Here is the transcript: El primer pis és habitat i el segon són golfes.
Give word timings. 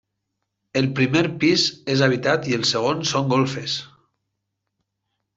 El 0.79 0.85
primer 0.99 1.21
pis 1.43 1.65
és 1.95 2.01
habitat 2.07 2.47
i 2.51 2.57
el 2.57 2.65
segon 2.69 3.03
són 3.11 3.29
golfes. 3.35 3.75